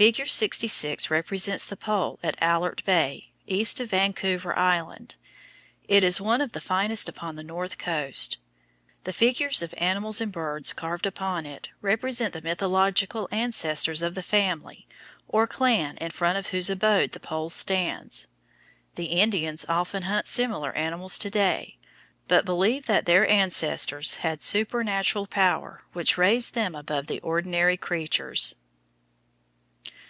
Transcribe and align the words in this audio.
Figure 0.00 0.26
66 0.26 1.10
represents 1.10 1.64
the 1.64 1.76
pole 1.76 2.20
at 2.22 2.40
Alert 2.40 2.84
Bay, 2.84 3.32
east 3.48 3.80
of 3.80 3.90
Vancouver 3.90 4.56
Island. 4.56 5.16
It 5.88 6.04
is 6.04 6.20
one 6.20 6.40
of 6.40 6.52
the 6.52 6.60
finest 6.60 7.08
upon 7.08 7.34
the 7.34 7.42
north 7.42 7.78
coast. 7.78 8.38
The 9.02 9.12
figures 9.12 9.60
of 9.60 9.74
animals 9.76 10.20
and 10.20 10.30
birds 10.30 10.72
carved 10.72 11.04
upon 11.04 11.46
it 11.46 11.70
represent 11.80 12.32
the 12.32 12.40
mythological 12.42 13.28
ancestors 13.32 14.00
of 14.00 14.14
the 14.14 14.22
family 14.22 14.86
or 15.26 15.48
clan 15.48 15.96
in 15.96 16.12
front 16.12 16.38
of 16.38 16.48
whose 16.50 16.70
abode 16.70 17.10
the 17.10 17.18
pole 17.18 17.50
stands. 17.50 18.28
The 18.94 19.06
Indians 19.06 19.66
often 19.68 20.04
hunt 20.04 20.28
similar 20.28 20.72
animals 20.76 21.18
to 21.18 21.28
day, 21.28 21.76
but 22.28 22.44
believe 22.44 22.86
that 22.86 23.04
their 23.06 23.26
ancestors 23.28 24.16
had 24.18 24.42
supernatural 24.42 25.26
power 25.26 25.80
which 25.92 26.16
raised 26.16 26.54
them 26.54 26.76
above 26.76 27.08
the 27.08 27.18
ordinary 27.18 27.76
creatures. 27.76 28.54